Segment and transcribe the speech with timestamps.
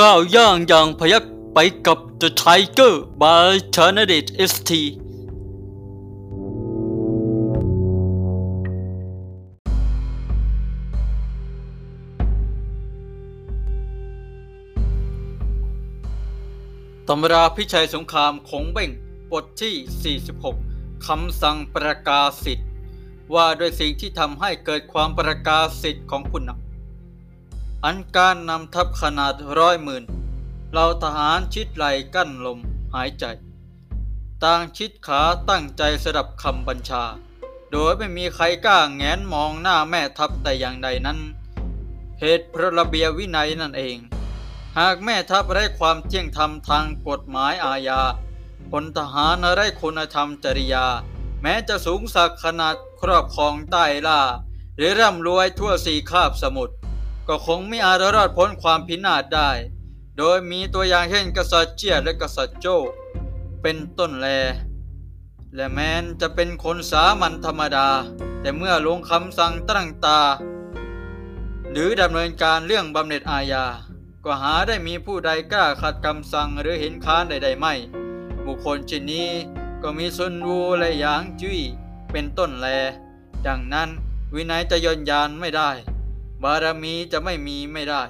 [0.00, 4.70] ก้าวย่างอย่างพยักไปกับ The Tiger by c h a n a d i t ST
[17.08, 18.90] ตำราพิชัยสงครามคงเบ่ง
[19.32, 22.68] บทที่ 46 คำสั่งประกาศสิทธิ์
[23.34, 26.69] ว่าด้วยสิ่งที่ทำให้เกิดความประกาศสิทธิ์ของผู้นำ
[27.84, 30.04] อันการนำทัพขนาดร้อยหมื่น
[30.72, 31.84] เราทหารชิดไหล
[32.14, 32.58] กั้นลม
[32.94, 33.24] หายใจ
[34.44, 37.02] ต่างชิดขาตั้งใจสดับคำบัญชา
[37.72, 41.18] โดยไม่มีใครกล้าแงนมองหน้าแม่ทัพแต่อย่างใดนั้น
[42.20, 43.96] เหตุเพราะระเบียบวินัยนั่นเอง
[44.78, 48.00] หากแม่ทัพไร้ความเที่ยงธรรมทางกฎหมายอาญา
[48.70, 50.86] พลทหารไร้คุณธรรมจริยา
[51.42, 54.20] แม้จะสูงสักขนาดครอบครองใต้ล่า
[54.76, 56.74] หรือร่ำรวยทั่วสี่คาบสมุทร
[57.32, 59.50] ก็คงไม่อาจรอดพ้นความพินาศได้
[60.18, 62.76] โดยมีตัวอย่างเช่นกษัตริย์เจียและกษัตริย์โจ้
[63.62, 64.28] เป็นต้นแล
[65.54, 67.88] และแม้นจะเป็นคนสามัญธรรมดา
[68.40, 70.20] แต่เมื่อลงคำสั่งตั้งตา
[71.70, 73.64] หรือดำเนินการเรื่องบำเหน็จอาญา
[74.24, 77.74] ก็หาได้มีผู้ใดกล้าขัดคำสั่งหรือเห็นค้านใด ๆ ไม่
[78.44, 79.28] บุคคลเช่นนี้
[79.82, 81.60] ก็มีซุนวูและหยางจุ้ย
[82.12, 82.66] เป็นต้นแล
[83.46, 83.88] ดังนั้น
[84.34, 85.70] วินัยจะย่นยานไม่ได้
[86.44, 88.02] บารมีจะไม่มีไม่ได้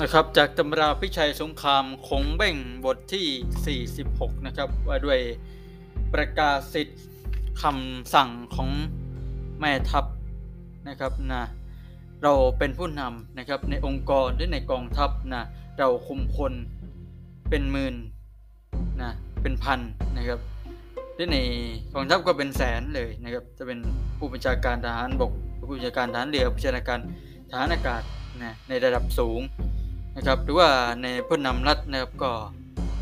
[0.00, 5.20] นะครับจากตำราพิชัยสงครามคงเบ่งบทที่ 46 นะครับ ว่าด้วย
[6.12, 7.02] ประกาศสิทธิ์
[7.62, 8.70] คำสั่งของ
[9.60, 10.04] แม่ทัพ
[10.88, 11.42] นะครับนะ
[12.22, 15.44] เราเป็นผู้นำนะครับในองค์กรหรือในกองทัพนะ
[15.78, 16.52] เราคุมคน
[17.50, 17.94] เป็นหมื่น
[19.02, 19.10] นะ
[19.42, 19.80] เป็นพัน
[20.16, 20.40] นะครับ
[21.14, 21.38] หรือใน
[21.94, 23.78] กองทัพก็เป็นแสนเลยนะครับ จะเป็น
[24.18, 25.32] ผู้บัญชาการทหารบก
[25.68, 26.98] ผู้บัญชาการทหารเรือผู้บัญชาการ
[27.50, 28.02] ทหารอากาศ
[28.42, 29.40] นะในระดับสูง
[30.16, 30.68] นะครับ หรือว่า
[31.02, 32.30] ในผู้นำรัฐนะครับก็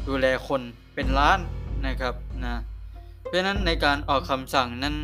[0.08, 0.60] ดูแลคน
[0.94, 1.38] เป็นล้าน
[1.86, 2.14] นะครับ
[2.44, 2.54] นะ
[3.20, 4.94] เพราะฉะนั้นในการออกคำสั่งนั้น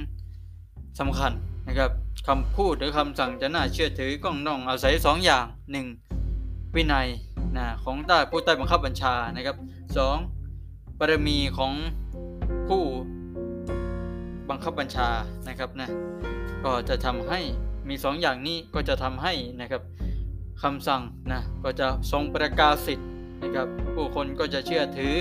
[1.00, 1.32] สำคัญ
[1.68, 1.90] นะครับ
[2.28, 5.44] คำพูดหรือคำสั่งจะน่าเชื่อถือก็ต้องอาศัย2อย่าง
[6.08, 6.74] 1.
[6.74, 7.06] วินัย
[7.56, 9.56] นะของใต้ผู้ใต้บังคับบัญชานะครับ
[10.26, 10.98] 2.
[10.98, 11.72] บารมีของ
[12.68, 12.82] ผู้
[14.50, 15.08] บังคับบัญชา
[15.48, 15.88] นะครับนะ
[16.64, 17.40] ก็จะทำให้
[17.88, 19.82] มี2ออย่างนี้ก็จะทำให้นะครับ
[20.62, 23.08] คำสั่งนะก็จะทรงประกาศสิทธิ์
[23.42, 25.14] นะครับ ผู้คนก็จะเชื่อถือ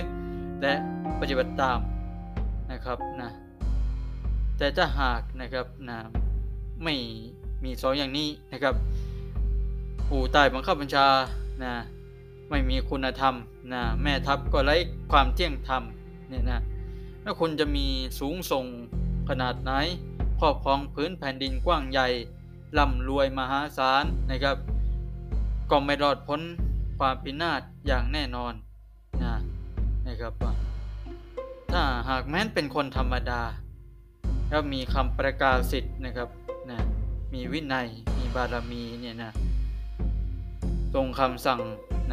[0.62, 0.74] และ
[1.20, 1.80] ปฏิบัติตาม
[2.72, 3.30] นะครับนะ
[4.58, 5.98] แต่ถ้าหากนะครับนะ
[6.84, 6.96] ไม่
[7.64, 8.76] มีสองอย่างนี้นะครับ
[10.08, 11.08] ผู้ใต้บังคับบัญชา
[11.64, 11.74] นะ
[12.50, 13.36] ไม่มีคุณธรรม
[13.74, 14.76] นะแม่ทัพก็ไร้
[15.12, 15.84] ความเที่ยงธรรม
[16.30, 16.60] เนี่ยนะ
[17.24, 17.86] แล้วคุณจะมี
[18.20, 18.66] สูงส่ง
[19.30, 19.72] ขนาดไหน
[20.40, 22.08] ครอบครองพื้นแผ่นดินกว้างใหญ่
[22.78, 24.58] ร่ำรวยมหาศาลนะครับ
[25.70, 26.42] ก็ไม่รอดพ้น
[27.00, 28.54] ความพินาศอย่างแน่นอน
[29.24, 29.36] นะ
[30.08, 30.54] นะครับว่า
[31.72, 33.42] ถ้าหากแม้นเป็นคนธรรมดา
[34.50, 36.30] แล้วมีคำประกาศสิทธิ์นะครับ
[36.70, 36.80] นะ
[37.34, 37.88] มีวินัย
[38.18, 39.32] มีบารมีเนี่ยนะ
[40.94, 41.62] ตรงคำสั่ง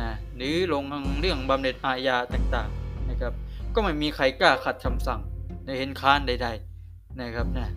[0.00, 0.84] นะหรือลง
[1.20, 3.32] เรื่องบำเหน็จอาญาต่างๆนะครับ
[3.74, 5.20] ก็ไม่มีใครกล้าขัดคำสั่ง
[5.64, 6.48] ในเห็นค้านใด
[6.82, 7.68] ๆนะครับนะ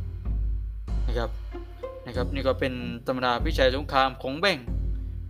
[1.08, 1.30] นะครับ
[2.06, 2.74] นะครับนี่ก็เป็น
[3.08, 4.60] ตำราพิชัยสงครามของเบ่ง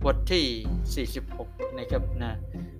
[0.04, 2.32] บทที่ 46 นะครับนะ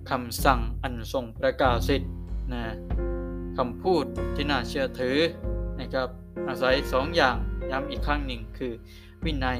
[0.09, 2.11] คำสั่งอันทรงประกาศสิทธิ์
[2.53, 2.61] นะ
[3.57, 4.05] คำพูด
[4.35, 5.17] ที่น่าเชื่อถือ
[5.79, 6.07] นะครับ
[6.47, 7.35] อาศัย2ออย่าง
[7.71, 8.73] ย้ำอีกครั้งหนึ่งคือ
[9.23, 9.59] วินัย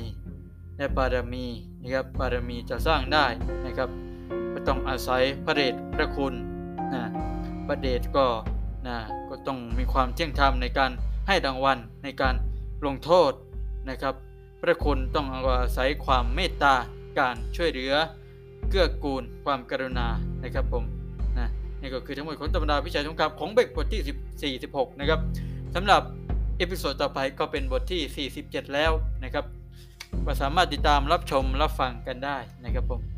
[0.78, 1.46] และบารมี
[1.82, 3.26] นะครับบารมีจะสร้างได้
[3.66, 3.90] นะครับ
[4.68, 6.34] ต้องอาศัยพระเดชพระคุณ
[6.94, 7.04] นะ
[7.68, 8.26] พระเดชก็
[8.88, 8.98] นะ
[9.30, 10.92] ก็ต้องมีความเที่ยงธรรมในการ
[11.28, 12.36] ให้รางวัลในการ
[12.86, 13.32] ลงโทษ
[13.90, 14.14] นะครับ
[14.62, 16.76] พระคุณต้องอาศัยความเมตตา
[17.20, 17.94] การช่วยเหลือ
[18.70, 20.08] เกื้อกูลความกรุณา
[20.44, 20.84] นะครับผม
[21.40, 21.48] นะ
[21.82, 25.20] นี่ก็คือทั้งหมดของตำราพิชัยสงครามของเบกบทที่46นะครับ
[25.76, 26.02] สำหรับ
[26.58, 28.92] episode ต่อไปก็เป็นบทที่ 47 แล้ว
[29.24, 29.46] นะครับ
[30.26, 33.15] ก็สามารถติดตามรับชมรับฟังกันได้นะครับผม